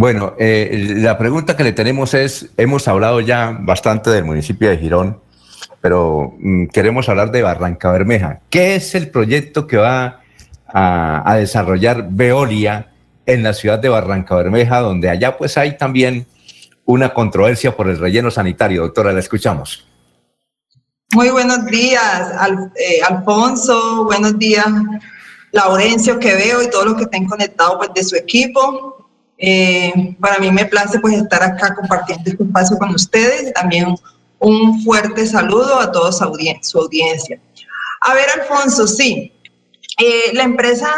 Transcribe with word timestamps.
Bueno, 0.00 0.34
eh, 0.38 0.94
la 0.98 1.18
pregunta 1.18 1.56
que 1.56 1.64
le 1.64 1.72
tenemos 1.72 2.14
es, 2.14 2.50
hemos 2.56 2.86
hablado 2.86 3.18
ya 3.18 3.58
bastante 3.60 4.10
del 4.10 4.24
municipio 4.24 4.70
de 4.70 4.78
Girón, 4.78 5.20
pero 5.80 6.36
mm, 6.38 6.66
queremos 6.66 7.08
hablar 7.08 7.32
de 7.32 7.42
Barranca 7.42 7.90
Bermeja. 7.90 8.38
¿Qué 8.48 8.76
es 8.76 8.94
el 8.94 9.10
proyecto 9.10 9.66
que 9.66 9.76
va 9.76 10.20
a, 10.68 11.34
desarrollar 11.40 12.06
Veolia 12.10 12.92
en 13.26 13.42
la 13.42 13.52
ciudad 13.52 13.80
de 13.80 13.88
Barranca 13.88 14.36
Bermeja, 14.36 14.78
donde 14.78 15.10
allá 15.10 15.36
pues 15.36 15.58
hay 15.58 15.76
también 15.76 16.28
una 16.84 17.12
controversia 17.12 17.76
por 17.76 17.88
el 17.88 17.98
relleno 17.98 18.30
sanitario? 18.30 18.82
Doctora, 18.82 19.12
la 19.12 19.18
escuchamos. 19.18 19.84
Muy 21.12 21.30
buenos 21.30 21.66
días, 21.66 22.30
eh, 22.76 23.00
Alfonso, 23.02 24.04
buenos 24.04 24.38
días, 24.38 24.68
Laurencio, 25.50 26.20
que 26.20 26.36
veo 26.36 26.62
y 26.62 26.70
todos 26.70 26.84
los 26.84 26.94
que 26.94 27.02
estén 27.02 27.26
conectados 27.26 27.78
pues, 27.78 27.90
de 27.96 28.04
su 28.04 28.14
equipo. 28.14 28.97
Eh, 29.38 30.16
para 30.20 30.38
mí 30.38 30.50
me 30.50 30.66
place 30.66 30.98
pues 30.98 31.14
estar 31.14 31.42
acá 31.42 31.74
compartiendo 31.74 32.30
este 32.30 32.42
espacio 32.42 32.76
con 32.76 32.94
ustedes. 32.94 33.52
También 33.54 33.94
un 34.38 34.82
fuerte 34.82 35.26
saludo 35.26 35.80
a 35.80 35.90
toda 35.90 36.12
su, 36.12 36.24
audiencia. 36.24 37.40
A 38.00 38.14
ver, 38.14 38.26
Alfonso, 38.40 38.86
sí, 38.86 39.32
eh, 39.98 40.32
la 40.32 40.44
empresa, 40.44 40.88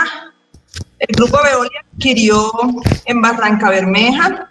el 0.99 1.16
grupo 1.16 1.39
Veolia 1.43 1.85
adquirió 1.95 2.51
en 3.05 3.21
Barranca 3.21 3.71
Bermeja 3.71 4.49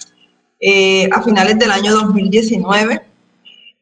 eh, 0.60 1.10
a 1.12 1.22
finales 1.22 1.58
del 1.58 1.72
año 1.72 1.94
2019 1.94 3.10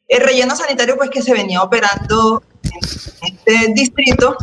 el 0.07 0.21
relleno 0.21 0.55
sanitario 0.55 0.95
pues 0.95 1.09
que 1.09 1.21
se 1.21 1.33
venía 1.33 1.61
operando 1.61 2.43
en 2.63 3.33
este 3.33 3.73
distrito 3.73 4.37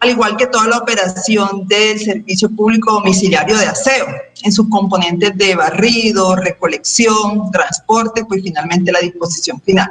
al 0.00 0.10
igual 0.10 0.36
que 0.36 0.46
toda 0.46 0.68
la 0.68 0.78
operación 0.78 1.66
del 1.66 1.98
servicio 1.98 2.48
público 2.50 2.92
domiciliario 2.92 3.56
de 3.56 3.66
aseo, 3.66 4.06
en 4.48 4.52
sus 4.52 4.68
componentes 4.68 5.36
de 5.36 5.54
barrido, 5.54 6.34
recolección, 6.34 7.50
transporte, 7.52 8.24
pues 8.24 8.42
finalmente 8.42 8.90
la 8.90 9.00
disposición 9.00 9.60
final. 9.60 9.90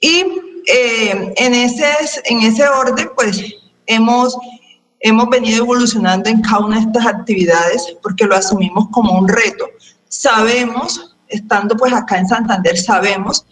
Y 0.00 0.24
eh, 0.66 1.34
en, 1.36 1.54
ese, 1.54 1.92
en 2.24 2.40
ese 2.40 2.68
orden, 2.68 3.10
pues 3.14 3.42
hemos, 3.86 4.36
hemos 5.00 5.28
venido 5.28 5.64
evolucionando 5.64 6.28
en 6.28 6.42
cada 6.42 6.64
una 6.64 6.76
de 6.76 6.86
estas 6.86 7.06
actividades 7.06 7.96
porque 8.02 8.26
lo 8.26 8.36
asumimos 8.36 8.88
como 8.90 9.18
un 9.18 9.28
reto. 9.28 9.66
Sabemos, 10.08 11.16
estando 11.28 11.76
pues 11.76 11.92
acá 11.92 12.18
en 12.18 12.28
Santander, 12.28 12.76
sabemos 12.76 13.46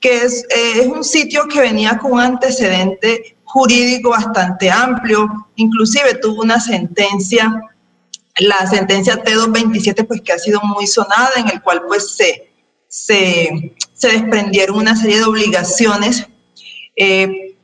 que 0.00 0.22
es, 0.22 0.44
eh, 0.44 0.80
es 0.80 0.86
un 0.86 1.04
sitio 1.04 1.46
que 1.48 1.60
venía 1.60 1.98
con 1.98 2.12
un 2.12 2.20
antecedente 2.20 3.36
jurídico 3.44 4.10
bastante 4.10 4.70
amplio, 4.70 5.28
inclusive 5.56 6.14
tuvo 6.20 6.42
una 6.42 6.60
sentencia, 6.60 7.52
la 8.38 8.66
sentencia 8.66 9.22
T227, 9.22 10.06
pues 10.06 10.20
que 10.20 10.32
ha 10.32 10.38
sido 10.38 10.60
muy 10.62 10.86
sonada, 10.86 11.30
en 11.36 11.48
el 11.48 11.62
cual 11.62 11.82
pues 11.86 12.16
se, 12.16 12.50
se, 12.88 13.74
se 13.94 14.08
desprendieron 14.08 14.78
una 14.78 14.96
serie 14.96 15.18
de 15.18 15.24
obligaciones 15.24 16.26
eh, 16.96 17.54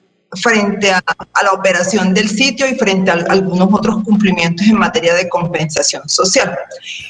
frente 0.40 0.90
a, 0.90 1.02
la 1.42 1.52
operación 1.52 2.14
del 2.14 2.28
sitio 2.28 2.66
y 2.66 2.74
frente 2.76 3.10
a, 3.10 3.14
algunos 3.28 3.68
otros 3.72 4.02
cumplimientos 4.04 4.66
en 4.66 4.78
materia 4.78 5.14
de 5.14 5.28
compensación 5.28 6.08
social. 6.08 6.56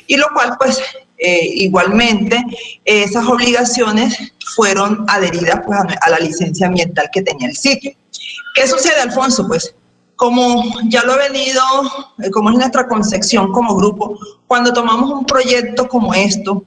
Y 0.06 0.16
lo 0.16 0.26
cual 0.34 0.56
pues 0.58 0.80
eh, 1.18 1.50
igualmente 1.54 2.42
esas 2.84 3.26
obligaciones 3.26 4.16
fueron 4.56 5.04
adheridas 5.08 5.60
pues, 5.64 5.78
a 6.00 6.10
la 6.10 6.18
licencia 6.18 6.66
ambiental 6.66 7.08
que 7.12 7.22
tenía 7.22 7.48
el 7.48 7.56
sitio. 7.56 7.92
¿Qué 8.54 8.66
sucede, 8.66 9.00
Alfonso? 9.00 9.46
Pues 9.46 9.74
como 10.22 10.62
ya 10.84 11.02
lo 11.02 11.14
he 11.14 11.28
venido, 11.30 11.60
eh, 12.22 12.30
como 12.30 12.50
es 12.50 12.56
nuestra 12.56 12.86
concepción 12.86 13.50
como 13.50 13.74
grupo, 13.74 14.16
cuando 14.46 14.72
tomamos 14.72 15.10
un 15.10 15.26
proyecto 15.26 15.88
como 15.88 16.14
esto, 16.14 16.64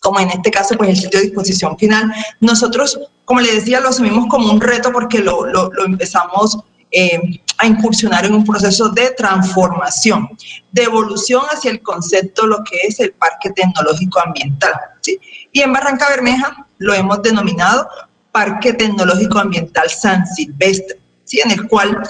como 0.00 0.20
en 0.20 0.30
este 0.30 0.52
caso, 0.52 0.76
pues 0.76 0.90
el 0.90 0.96
sitio 0.96 1.18
de 1.18 1.26
disposición 1.26 1.76
final, 1.76 2.12
nosotros, 2.38 3.00
como 3.24 3.40
le 3.40 3.56
decía, 3.56 3.80
lo 3.80 3.88
asumimos 3.88 4.28
como 4.28 4.52
un 4.52 4.60
reto 4.60 4.92
porque 4.92 5.18
lo, 5.18 5.46
lo, 5.46 5.84
empezamos 5.84 6.60
eh, 6.92 7.18
a 7.58 7.66
incursionar 7.66 8.24
en 8.24 8.34
un 8.34 8.44
proceso 8.44 8.88
de 8.90 9.10
transformación, 9.16 10.28
de 10.70 10.84
evolución 10.84 11.42
hacia 11.52 11.72
el 11.72 11.82
concepto, 11.82 12.46
lo 12.46 12.62
que 12.62 12.82
es 12.86 13.00
el 13.00 13.10
Parque 13.14 13.50
Tecnológico 13.50 14.20
Ambiental. 14.20 14.74
¿sí? 15.00 15.18
Y 15.50 15.62
en 15.62 15.72
Barranca 15.72 16.08
Bermeja 16.08 16.68
lo 16.78 16.94
hemos 16.94 17.20
denominado 17.20 17.88
Parque 18.30 18.74
Tecnológico 18.74 19.40
Ambiental 19.40 19.90
San 19.90 20.24
Silvestre, 20.24 21.00
¿sí? 21.24 21.40
en 21.40 21.50
el 21.50 21.66
cual 21.66 22.00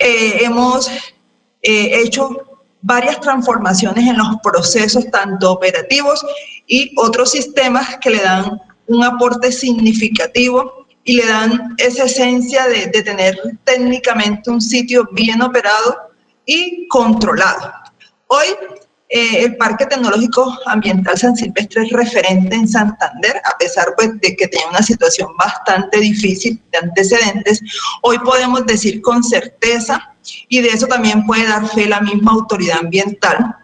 eh, 0.00 0.44
hemos 0.44 0.88
eh, 0.88 2.00
hecho 2.02 2.28
varias 2.82 3.20
transformaciones 3.20 4.08
en 4.08 4.16
los 4.16 4.36
procesos, 4.42 5.10
tanto 5.10 5.52
operativos 5.52 6.24
y 6.66 6.92
otros 6.96 7.30
sistemas 7.30 7.98
que 7.98 8.10
le 8.10 8.22
dan 8.22 8.60
un 8.86 9.04
aporte 9.04 9.52
significativo 9.52 10.86
y 11.04 11.16
le 11.16 11.26
dan 11.26 11.74
esa 11.78 12.04
esencia 12.04 12.66
de, 12.66 12.86
de 12.86 13.02
tener 13.02 13.38
técnicamente 13.64 14.50
un 14.50 14.60
sitio 14.60 15.08
bien 15.12 15.42
operado 15.42 15.96
y 16.46 16.88
controlado. 16.88 17.72
Hoy 18.26 18.46
eh, 19.12 19.42
el 19.44 19.56
Parque 19.56 19.86
Tecnológico 19.86 20.56
Ambiental 20.66 21.18
San 21.18 21.34
Silvestre 21.34 21.82
es 21.82 21.90
referente 21.90 22.54
en 22.54 22.68
Santander, 22.68 23.42
a 23.44 23.58
pesar 23.58 23.88
pues, 23.96 24.20
de 24.20 24.36
que 24.36 24.46
tenía 24.46 24.68
una 24.68 24.82
situación 24.82 25.28
bastante 25.36 25.98
difícil 25.98 26.62
de 26.70 26.78
antecedentes. 26.78 27.60
Hoy 28.02 28.20
podemos 28.20 28.64
decir 28.66 29.02
con 29.02 29.24
certeza, 29.24 30.14
y 30.48 30.60
de 30.60 30.68
eso 30.68 30.86
también 30.86 31.26
puede 31.26 31.48
dar 31.48 31.66
fe 31.68 31.86
la 31.86 32.00
misma 32.00 32.32
autoridad 32.32 32.78
ambiental 32.78 33.56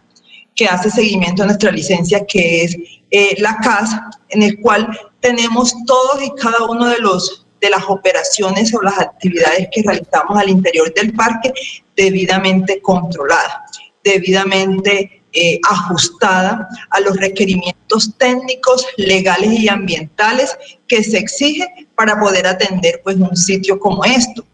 que 0.56 0.66
hace 0.66 0.90
seguimiento 0.90 1.44
a 1.44 1.46
nuestra 1.46 1.70
licencia, 1.70 2.26
que 2.26 2.64
es 2.64 2.76
eh, 3.12 3.36
la 3.38 3.56
CAS, 3.58 3.90
en 4.30 4.42
el 4.42 4.60
cual 4.60 4.98
tenemos 5.20 5.72
todos 5.86 6.24
y 6.24 6.30
cada 6.40 6.64
uno 6.64 6.88
de 6.88 6.98
los 6.98 7.46
de 7.60 7.70
las 7.70 7.84
operaciones 7.88 8.74
o 8.74 8.82
las 8.82 8.98
actividades 8.98 9.68
que 9.72 9.82
realizamos 9.82 10.38
al 10.38 10.50
interior 10.50 10.92
del 10.92 11.14
parque 11.14 11.52
debidamente 11.96 12.82
controladas, 12.82 13.78
debidamente 14.04 15.15
eh, 15.36 15.60
ajustada 15.68 16.68
a 16.90 17.00
los 17.00 17.16
requerimientos 17.16 18.16
técnicos, 18.18 18.86
legales 18.96 19.52
y 19.52 19.68
ambientales 19.68 20.56
que 20.88 21.04
se 21.04 21.18
exige 21.18 21.66
para 21.94 22.18
poder 22.18 22.46
atender 22.46 23.00
pues 23.04 23.16
un 23.16 23.36
sitio 23.36 23.78
como 23.78 24.04
esto. 24.04 24.44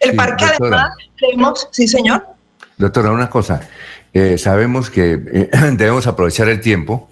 El 0.00 0.16
parque 0.16 0.44
además 0.44 0.90
tenemos, 1.18 1.68
sí 1.70 1.86
señor. 1.86 2.26
Doctora, 2.76 3.12
una 3.12 3.30
cosa, 3.30 3.60
eh, 4.12 4.36
sabemos 4.36 4.90
que 4.90 5.12
eh, 5.12 5.50
debemos 5.76 6.06
aprovechar 6.06 6.48
el 6.48 6.60
tiempo, 6.60 7.08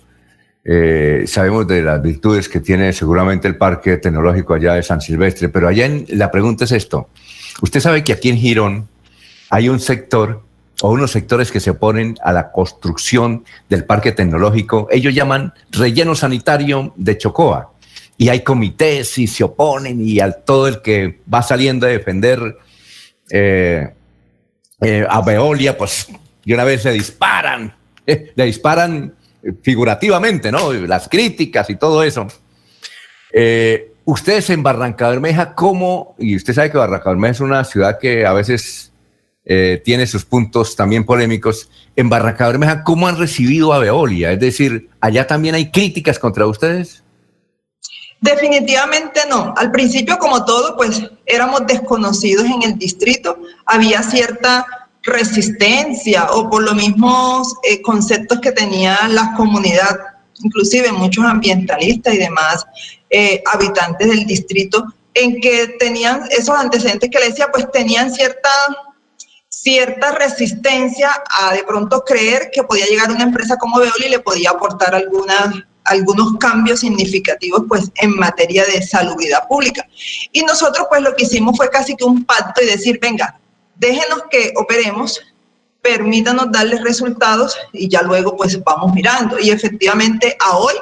sabemos 1.26 1.66
de 1.66 1.82
las 1.82 2.00
virtudes 2.00 2.48
que 2.48 2.60
tiene 2.60 2.92
seguramente 2.92 3.48
el 3.48 3.56
parque 3.56 3.96
tecnológico 3.96 4.54
allá 4.54 4.74
de 4.74 4.82
San 4.82 5.00
Silvestre, 5.00 5.48
pero 5.48 5.66
allá 5.66 5.86
en, 5.86 6.06
la 6.10 6.30
pregunta 6.30 6.64
es 6.64 6.72
esto, 6.72 7.08
usted 7.62 7.80
sabe 7.80 8.04
que 8.04 8.12
aquí 8.12 8.28
en 8.28 8.36
Girón 8.36 8.88
hay 9.50 9.68
un 9.68 9.80
sector 9.80 10.42
o 10.80 10.90
unos 10.90 11.12
sectores 11.12 11.50
que 11.52 11.60
se 11.60 11.70
oponen 11.70 12.16
a 12.22 12.32
la 12.32 12.50
construcción 12.50 13.44
del 13.68 13.84
parque 13.84 14.12
tecnológico, 14.12 14.88
ellos 14.90 15.14
llaman 15.14 15.52
relleno 15.70 16.14
sanitario 16.14 16.92
de 16.96 17.18
Chocoa. 17.18 17.70
Y 18.18 18.28
hay 18.28 18.40
comités 18.40 19.16
y 19.18 19.26
se 19.26 19.44
oponen 19.44 20.00
y 20.06 20.20
al 20.20 20.42
todo 20.44 20.68
el 20.68 20.82
que 20.82 21.20
va 21.32 21.42
saliendo 21.42 21.86
a 21.86 21.90
defender 21.90 22.58
eh, 23.30 23.90
eh, 24.80 25.06
a 25.08 25.20
Veolia, 25.22 25.76
pues 25.78 26.08
de 26.44 26.54
una 26.54 26.64
vez 26.64 26.82
se 26.82 26.90
disparan, 26.90 27.74
eh, 28.06 28.32
le 28.34 28.44
disparan 28.44 29.14
figurativamente, 29.62 30.52
¿no? 30.52 30.72
Las 30.72 31.08
críticas 31.08 31.70
y 31.70 31.76
todo 31.76 32.02
eso. 32.02 32.26
ustedes 34.04 34.50
en 34.50 34.62
Barranca 34.62 35.08
Bermeja, 35.08 35.54
¿cómo? 35.54 36.14
Y 36.18 36.36
usted 36.36 36.54
sabe 36.54 36.70
que 36.70 36.78
Barranca 36.78 37.10
Bermeja 37.10 37.32
es 37.32 37.40
una 37.40 37.64
ciudad 37.64 37.98
que 37.98 38.26
a 38.26 38.32
veces 38.32 38.91
eh, 39.44 39.82
tiene 39.84 40.06
sus 40.06 40.24
puntos 40.24 40.76
también 40.76 41.04
polémicos. 41.04 41.68
En 41.96 42.08
Barranca 42.08 42.46
Bermeja, 42.46 42.84
¿cómo 42.84 43.08
han 43.08 43.18
recibido 43.18 43.72
a 43.72 43.78
Veolia? 43.78 44.32
Es 44.32 44.40
decir, 44.40 44.88
¿allá 45.00 45.26
también 45.26 45.54
hay 45.54 45.70
críticas 45.70 46.18
contra 46.18 46.46
ustedes? 46.46 47.02
Definitivamente 48.20 49.20
no. 49.28 49.52
Al 49.56 49.72
principio, 49.72 50.16
como 50.18 50.44
todo, 50.44 50.76
pues 50.76 51.02
éramos 51.26 51.66
desconocidos 51.66 52.46
en 52.46 52.62
el 52.62 52.78
distrito. 52.78 53.36
Había 53.66 54.00
cierta 54.04 54.64
resistencia 55.02 56.30
o 56.30 56.48
por 56.48 56.62
los 56.62 56.76
mismos 56.76 57.54
eh, 57.64 57.82
conceptos 57.82 58.40
que 58.40 58.52
tenía 58.52 58.96
la 59.08 59.34
comunidad, 59.36 59.98
inclusive 60.40 60.92
muchos 60.92 61.24
ambientalistas 61.24 62.14
y 62.14 62.18
demás 62.18 62.64
eh, 63.10 63.42
habitantes 63.52 64.08
del 64.08 64.24
distrito, 64.24 64.86
en 65.14 65.40
que 65.40 65.74
tenían 65.80 66.22
esos 66.30 66.56
antecedentes 66.56 67.10
que 67.10 67.18
le 67.18 67.30
decía, 67.30 67.48
pues 67.52 67.70
tenían 67.72 68.12
cierta 68.12 68.50
cierta 69.62 70.10
resistencia 70.12 71.10
a 71.40 71.54
de 71.54 71.62
pronto 71.62 72.02
creer 72.04 72.50
que 72.52 72.64
podía 72.64 72.86
llegar 72.86 73.12
una 73.12 73.22
empresa 73.22 73.56
como 73.56 73.78
Veoli 73.78 74.06
y 74.06 74.10
le 74.10 74.18
podía 74.18 74.50
aportar 74.50 74.92
algunos 74.94 76.38
cambios 76.40 76.80
significativos 76.80 77.62
pues 77.68 77.92
en 77.96 78.16
materia 78.16 78.64
de 78.64 78.82
salubridad 78.82 79.46
pública. 79.46 79.86
Y 80.32 80.42
nosotros 80.42 80.88
pues 80.88 81.02
lo 81.02 81.14
que 81.14 81.24
hicimos 81.24 81.56
fue 81.56 81.70
casi 81.70 81.94
que 81.94 82.04
un 82.04 82.24
pacto 82.24 82.60
y 82.60 82.66
decir, 82.66 82.98
venga, 83.00 83.38
déjenos 83.76 84.24
que 84.30 84.52
operemos, 84.56 85.20
permítanos 85.80 86.50
darles 86.50 86.82
resultados 86.82 87.56
y 87.72 87.88
ya 87.88 88.02
luego 88.02 88.36
pues 88.36 88.62
vamos 88.64 88.92
mirando. 88.92 89.38
Y 89.38 89.50
efectivamente 89.50 90.36
a 90.40 90.56
hoy 90.56 90.74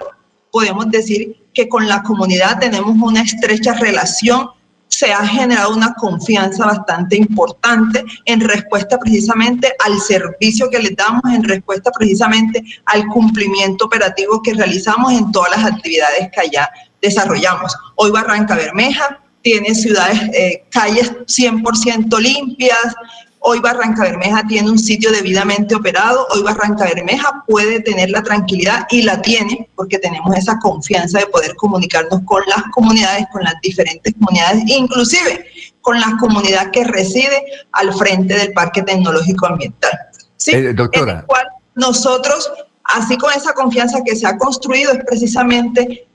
podemos 0.51 0.91
decir 0.91 1.37
que 1.53 1.69
con 1.69 1.87
la 1.87 2.03
comunidad 2.03 2.59
tenemos 2.59 2.97
una 2.99 3.23
estrecha 3.23 3.75
relación, 3.75 4.49
se 4.91 5.13
ha 5.13 5.27
generado 5.27 5.75
una 5.75 5.95
confianza 5.95 6.67
bastante 6.67 7.17
importante 7.17 8.05
en 8.27 8.41
respuesta 8.41 8.99
precisamente 8.99 9.73
al 9.85 9.99
servicio 10.01 10.69
que 10.69 10.81
les 10.81 10.97
damos, 10.97 11.23
en 11.33 11.43
respuesta 11.45 11.91
precisamente 11.93 12.63
al 12.87 13.07
cumplimiento 13.07 13.87
operativo 13.87 14.43
que 14.43 14.53
realizamos 14.53 15.13
en 15.13 15.31
todas 15.33 15.57
las 15.57 15.73
actividades 15.73 16.29
que 16.33 16.41
allá 16.41 16.71
desarrollamos. 17.01 17.75
Hoy 17.95 18.11
Barranca 18.11 18.57
Bermeja 18.57 19.21
tiene 19.43 19.75
ciudades, 19.75 20.21
eh, 20.35 20.65
calles 20.71 21.13
100% 21.27 22.19
limpias, 22.19 22.95
Hoy 23.43 23.59
Barranca 23.61 24.03
Bermeja 24.03 24.43
tiene 24.47 24.71
un 24.71 24.79
sitio 24.79 25.11
debidamente 25.11 25.75
operado, 25.75 26.27
hoy 26.31 26.43
Barranca 26.43 26.85
Bermeja 26.85 27.43
puede 27.47 27.81
tener 27.81 28.11
la 28.11 28.23
tranquilidad 28.23 28.87
y 28.91 29.03
la 29.03 29.23
tiene 29.23 29.69
porque 29.75 29.99
tenemos 29.99 30.37
esa 30.37 30.59
confianza 30.59 31.21
de 31.21 31.27
poder 31.27 31.57
comunicarnos 31.57 32.21
con 32.27 32.43
las 32.47 32.65
comunidades, 32.71 33.27
con 33.33 33.43
las 33.43 33.55
diferentes 33.63 34.13
comunidades, 34.15 34.63
inclusive 34.67 35.47
con 35.81 35.99
la 35.99 36.19
comunidad 36.21 36.71
que 36.71 36.85
reside 36.85 37.43
al 37.73 37.95
frente 37.95 38.35
del 38.35 38.53
Parque 38.53 38.83
Tecnológico 38.83 39.47
Ambiental. 39.47 39.99
Sí, 40.37 40.53
eh, 40.53 40.75
doctora. 40.75 41.13
En 41.13 41.19
el 41.21 41.25
cual 41.25 41.47
nosotros, 41.77 42.53
así 42.85 43.17
con 43.17 43.33
esa 43.33 43.55
confianza 43.55 44.03
que 44.05 44.17
se 44.17 44.27
ha 44.27 44.37
construido, 44.37 44.93
es 44.93 45.03
precisamente 45.07 46.10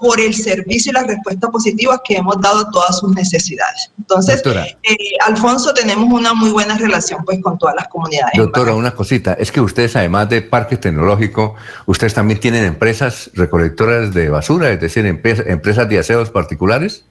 por 0.00 0.20
el 0.20 0.34
servicio 0.34 0.90
y 0.90 0.94
la 0.94 1.04
respuesta 1.04 1.48
positiva 1.48 2.00
que 2.04 2.16
hemos 2.16 2.40
dado 2.40 2.60
a 2.60 2.70
todas 2.70 2.98
sus 2.98 3.14
necesidades. 3.14 3.90
Entonces, 3.98 4.42
eh, 4.44 4.96
Alfonso, 5.26 5.72
tenemos 5.74 6.12
una 6.12 6.34
muy 6.34 6.50
buena 6.50 6.76
relación 6.76 7.24
pues 7.24 7.40
con 7.42 7.58
todas 7.58 7.74
las 7.74 7.88
comunidades. 7.88 8.32
Doctora, 8.36 8.74
una 8.74 8.94
cosita, 8.94 9.34
es 9.34 9.50
que 9.52 9.60
ustedes 9.60 9.96
además 9.96 10.28
de 10.28 10.42
parque 10.42 10.76
tecnológico, 10.76 11.54
ustedes 11.86 12.14
también 12.14 12.40
tienen 12.40 12.64
empresas 12.64 13.30
recolectoras 13.34 14.12
de 14.14 14.28
basura, 14.28 14.70
es 14.70 14.80
decir, 14.80 15.06
empresas 15.06 15.88
de 15.88 15.98
aseos 15.98 16.30
particulares. 16.30 17.04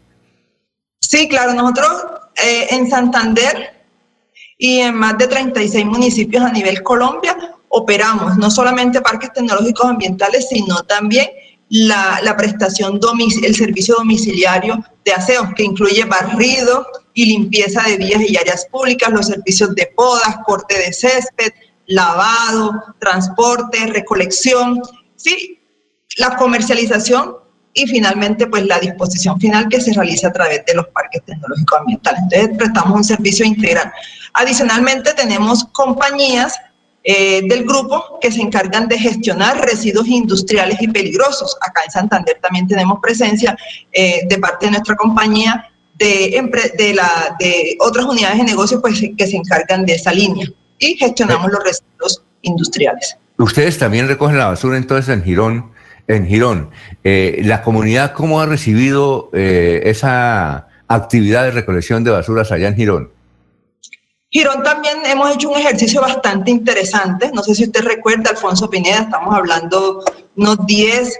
Sí, 1.00 1.28
claro, 1.28 1.54
nosotros 1.54 1.90
eh, 2.44 2.68
en 2.72 2.90
Santander 2.90 3.74
y 4.58 4.80
en 4.80 4.96
más 4.96 5.18
de 5.18 5.28
36 5.28 5.86
municipios 5.86 6.44
a 6.44 6.52
nivel 6.52 6.82
Colombia 6.84 7.36
operamos 7.70 8.38
no 8.38 8.50
solamente 8.50 9.02
parques 9.02 9.32
tecnológicos 9.34 9.86
ambientales, 9.86 10.48
sino 10.50 10.84
también 10.84 11.28
la, 11.70 12.36
prestación, 12.38 13.00
el 13.44 13.56
servicio 13.56 13.96
domiciliario 13.96 14.84
de 15.04 15.12
aseo, 15.12 15.54
que 15.56 15.64
incluye 15.64 16.06
barrido 16.06 16.88
y 17.14 17.26
limpieza 17.26 17.84
de 17.84 17.98
vías 17.98 18.22
y 18.22 18.38
áreas 18.38 18.66
públicas, 18.68 19.12
los 19.12 19.28
servicios 19.28 19.76
de 19.76 19.92
podas, 19.96 20.38
corte 20.46 20.78
de 20.78 20.94
césped, 20.94 21.52
lavado, 21.88 22.72
transporte, 23.00 23.88
recolección, 23.88 24.82
sí, 25.16 25.60
la 26.18 26.36
comercialización 26.36 27.36
y 27.74 27.86
finalmente 27.86 28.48
pues 28.48 28.66
la 28.66 28.80
disposición 28.80 29.40
final 29.40 29.68
que 29.70 29.80
se 29.80 29.94
realiza 29.94 30.30
a 30.30 30.34
través 30.34 30.66
de 30.66 30.74
los 30.74 30.88
parques 30.88 31.24
tecnológicos 31.26 31.80
ambientales. 31.80 32.22
Entonces 32.24 32.58
prestamos 32.58 32.98
un 32.98 33.04
servicio 33.04 33.46
integral. 33.46 33.92
Adicionalmente 34.34 35.14
tenemos 35.14 35.64
compañías 35.66 36.56
eh, 37.10 37.42
del 37.48 37.64
grupo 37.64 38.20
que 38.20 38.30
se 38.30 38.42
encargan 38.42 38.90
de 38.90 39.00
gestionar 39.00 39.62
residuos 39.62 40.10
industriales 40.10 40.82
y 40.82 40.90
peligrosos. 40.90 41.56
Acá 41.62 41.80
en 41.86 41.92
Santander 41.92 42.38
también 42.42 42.68
tenemos 42.68 43.00
presencia 43.02 43.58
eh, 43.94 44.28
de 44.28 44.38
parte 44.40 44.66
de 44.66 44.72
nuestra 44.74 44.98
compañía 44.98 45.70
de, 45.98 46.38
otras 47.80 48.06
unidades 48.06 48.40
de 48.40 48.44
negocio 48.44 48.82
pues, 48.82 49.02
que 49.18 49.26
se 49.26 49.38
encargan 49.38 49.86
de 49.86 49.94
esa 49.94 50.12
línea 50.12 50.52
y 50.80 50.98
gestionamos 50.98 51.50
los 51.50 51.64
residuos 51.64 52.24
industriales. 52.42 53.16
Ustedes 53.38 53.78
también 53.78 54.10
recogen 54.10 54.38
la 54.38 54.48
basura 54.48 54.76
entonces 54.76 55.16
en 55.16 55.24
Girón. 55.24 55.72
En 56.10 56.28
Girón, 56.28 56.72
eh, 57.06 57.40
¿la 57.46 57.62
comunidad 57.62 58.12
cómo 58.12 58.42
ha 58.42 58.46
recibido 58.48 59.30
esa 59.32 60.68
actividad 60.90 61.46
de 61.46 61.52
recolección 61.52 62.04
de 62.04 62.12
basuras 62.12 62.52
allá 62.52 62.68
en 62.68 62.76
Girón? 62.76 63.17
Girón 64.30 64.62
también 64.62 64.98
hemos 65.06 65.34
hecho 65.34 65.50
un 65.50 65.58
ejercicio 65.58 66.02
bastante 66.02 66.52
interesante. 66.52 67.32
No 67.34 67.42
sé 67.44 67.56
si 67.56 67.64
usted 67.64 67.82
recuerda, 67.82 68.32
Alfonso 68.32 68.70
Pineda, 68.70 69.00
estamos 69.00 69.34
hablando 69.34 70.04
unos 70.36 70.58
10 70.66 71.18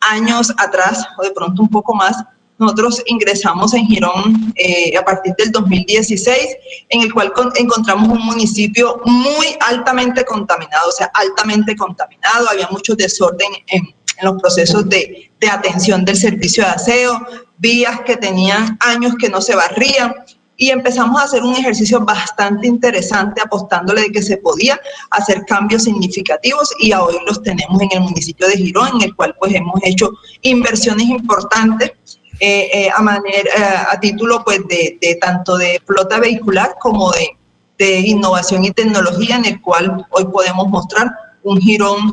años 0.00 0.52
atrás 0.58 1.06
o 1.18 1.22
de 1.22 1.30
pronto 1.30 1.62
un 1.62 1.68
poco 1.68 1.94
más. 1.94 2.16
Nosotros 2.58 3.00
ingresamos 3.06 3.72
en 3.74 3.86
Girón 3.86 4.52
eh, 4.56 4.96
a 4.96 5.04
partir 5.04 5.32
del 5.38 5.52
2016, 5.52 6.56
en 6.88 7.02
el 7.02 7.12
cual 7.12 7.32
encontramos 7.54 8.08
un 8.08 8.26
municipio 8.26 9.00
muy 9.04 9.46
altamente 9.60 10.24
contaminado, 10.24 10.88
o 10.88 10.92
sea, 10.92 11.08
altamente 11.14 11.76
contaminado. 11.76 12.50
Había 12.50 12.66
mucho 12.72 12.96
desorden 12.96 13.52
en, 13.68 13.84
en 13.84 14.24
los 14.24 14.42
procesos 14.42 14.88
de, 14.88 15.30
de 15.38 15.48
atención 15.48 16.04
del 16.04 16.16
servicio 16.16 16.64
de 16.64 16.70
aseo, 16.70 17.24
vías 17.58 18.00
que 18.00 18.16
tenían 18.16 18.76
años 18.80 19.14
que 19.20 19.28
no 19.28 19.40
se 19.40 19.54
barrían 19.54 20.12
y 20.60 20.70
empezamos 20.70 21.20
a 21.20 21.24
hacer 21.24 21.42
un 21.44 21.54
ejercicio 21.54 22.00
bastante 22.00 22.66
interesante 22.66 23.40
apostándole 23.40 24.02
de 24.02 24.10
que 24.10 24.22
se 24.22 24.36
podía 24.38 24.78
hacer 25.10 25.44
cambios 25.46 25.84
significativos 25.84 26.70
y 26.80 26.92
hoy 26.92 27.16
los 27.26 27.40
tenemos 27.42 27.80
en 27.80 27.88
el 27.92 28.00
municipio 28.00 28.48
de 28.48 28.56
Girón, 28.56 28.88
en 28.96 29.02
el 29.02 29.14
cual 29.14 29.34
pues 29.38 29.54
hemos 29.54 29.80
hecho 29.84 30.10
inversiones 30.42 31.06
importantes 31.06 31.92
eh, 32.40 32.70
eh, 32.72 32.90
a, 32.94 33.00
manera, 33.00 33.50
eh, 33.56 33.86
a 33.92 34.00
título 34.00 34.42
pues 34.44 34.60
de, 34.68 35.18
tanto 35.20 35.56
de 35.56 35.80
flota 35.86 36.18
vehicular 36.18 36.74
como 36.80 37.12
de, 37.12 37.28
de, 37.78 38.00
innovación 38.00 38.64
y 38.64 38.72
tecnología, 38.72 39.36
en 39.36 39.44
el 39.44 39.60
cual 39.60 40.04
hoy 40.10 40.24
podemos 40.24 40.68
mostrar 40.68 41.08
un 41.44 41.60
Girón 41.60 42.12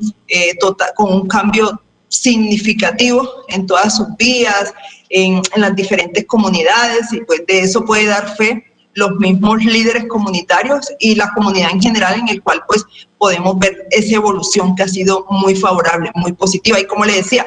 total, 0.59 0.89
con 0.95 1.11
un 1.11 1.27
cambio 1.27 1.81
significativo 2.21 3.29
en 3.49 3.65
todas 3.65 3.97
sus 3.97 4.07
vías, 4.17 4.73
en, 5.09 5.41
las 5.55 5.75
diferentes 5.75 6.25
comunidades 6.25 7.11
y 7.13 7.21
pues 7.21 7.43
de 7.47 7.59
eso 7.59 7.85
puede 7.85 8.05
dar 8.05 8.35
fe 8.35 8.65
los 8.93 9.11
mismos 9.17 9.63
líderes 9.63 10.05
comunitarios 10.07 10.91
y 10.99 11.15
la 11.15 11.29
comunidad 11.33 11.71
en 11.71 11.81
general 11.81 12.19
en 12.19 12.29
el 12.29 12.41
cual 12.41 12.63
pues 12.65 12.85
podemos 13.17 13.59
ver 13.59 13.87
esa 13.91 14.15
evolución 14.15 14.73
que 14.75 14.83
ha 14.83 14.87
sido 14.87 15.25
muy 15.29 15.53
favorable, 15.55 16.11
muy 16.15 16.31
positiva. 16.31 16.79
Y 16.79 16.85
como 16.85 17.03
le 17.03 17.15
decía, 17.15 17.45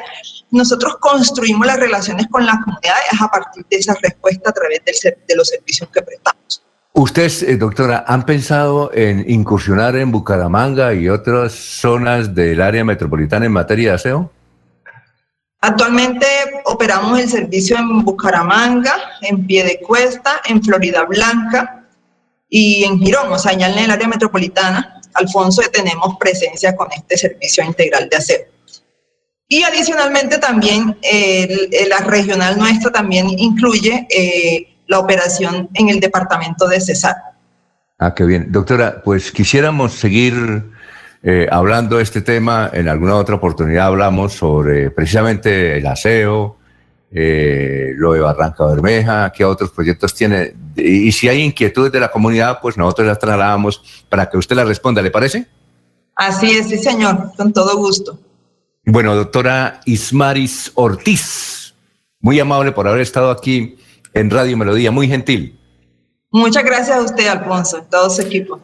nosotros 0.51 0.97
construimos 1.01 1.67
las 1.67 1.79
relaciones 1.79 2.27
con 2.29 2.45
las 2.45 2.57
comunidades 2.63 3.07
a 3.19 3.29
partir 3.29 3.65
de 3.71 3.77
esa 3.79 3.95
respuesta 3.95 4.51
a 4.51 4.53
través 4.53 4.83
del, 4.85 5.17
de 5.27 5.37
los 5.37 5.49
servicios 5.49 5.89
que 5.91 6.03
prestamos. 6.03 6.63
¿Ustedes, 6.93 7.43
eh, 7.45 7.57
doctora, 7.57 8.05
han 8.09 8.27
pensado 8.27 8.91
en 8.93 9.25
incursionar 9.31 9.95
en 9.97 10.11
Bucaramanga 10.11 10.95
y 10.95 11.09
otras 11.09 11.53
zonas 11.53 12.35
del 12.35 12.61
área 12.61 12.85
metropolitana 12.85 13.47
en 13.47 13.53
materia 13.53 13.91
de 13.91 13.95
aseo? 13.95 14.33
Actualmente 15.61 16.27
operamos 16.67 17.19
el 17.19 17.29
servicio 17.29 17.77
en 17.77 18.05
Bucaramanga, 18.05 18.95
en 19.23 19.47
Piedecuesta, 19.47 20.41
en 20.47 20.63
Florida 20.63 21.05
Blanca 21.05 21.85
y 22.49 22.85
en 22.85 22.99
Girón, 23.01 23.33
o 23.33 23.39
sea, 23.39 23.55
ya 23.55 23.69
en 23.69 23.79
el 23.79 23.91
área 23.91 24.07
metropolitana, 24.07 25.01
Alfonso, 25.15 25.63
tenemos 25.73 26.17
presencia 26.19 26.77
con 26.77 26.89
este 26.93 27.19
servicio 27.19 27.65
integral 27.65 28.09
de 28.09 28.17
aseo. 28.17 28.41
Y 29.49 29.63
adicionalmente 29.63 30.39
también 30.39 30.99
la 31.89 31.99
regional 32.01 32.59
nuestra 32.59 32.93
también 32.93 33.29
incluye 33.31 34.07
eh, 34.11 34.77
la 34.87 34.99
operación 34.99 35.71
en 35.75 35.89
el 35.89 36.01
departamento 36.01 36.69
de 36.69 36.81
Cesar. 36.81 37.17
Ah, 37.99 38.15
qué 38.15 38.25
bien. 38.25 38.53
Doctora, 38.53 39.03
pues 39.03 39.33
quisiéramos 39.33 39.95
seguir 39.95 40.71
eh, 41.23 41.49
hablando 41.51 41.97
de 41.97 42.03
este 42.03 42.21
tema, 42.21 42.71
en 42.73 42.89
alguna 42.89 43.17
otra 43.17 43.35
oportunidad 43.35 43.87
hablamos 43.87 44.35
sobre 44.35 44.91
precisamente 44.91 45.79
el 45.79 45.87
aseo, 45.87 46.57
eh, 47.11 47.93
lo 47.97 48.13
de 48.13 48.21
Barranca 48.21 48.67
Bermeja, 48.67 49.33
qué 49.33 49.45
otros 49.45 49.71
proyectos 49.71 50.15
tiene. 50.15 50.55
Y, 50.77 51.11
si 51.13 51.29
hay 51.29 51.43
inquietudes 51.43 51.91
de 51.91 52.01
la 52.01 52.11
comunidad, 52.11 52.61
pues 52.61 52.77
nosotros 52.77 53.09
las 53.09 53.19
trasladamos 53.19 54.05
para 54.09 54.29
que 54.29 54.37
usted 54.37 54.55
las 54.57 54.69
responda, 54.69 55.03
¿le 55.03 55.11
parece? 55.11 55.47
Así 56.15 56.51
es, 56.51 56.69
sí, 56.69 56.79
señor, 56.79 57.33
con 57.37 57.53
todo 57.53 57.77
gusto. 57.77 58.19
Bueno, 58.85 59.15
doctora 59.15 59.81
Ismaris 59.87 60.73
Ortiz, 60.75 61.75
muy 62.21 62.39
amable 62.41 62.73
por 62.73 62.87
haber 62.87 63.01
estado 63.01 63.31
aquí 63.31 63.77
en 64.15 64.31
Radio 64.31 64.57
Melodía, 64.57 64.91
muy 64.91 65.09
gentil. 65.09 65.59
Muchas 66.31 66.65
gracias 66.65 66.97
a 66.97 67.03
usted, 67.03 67.27
Alfonso, 67.27 67.85
todo 67.91 68.11
su 68.11 68.23
equipo. 68.23 68.61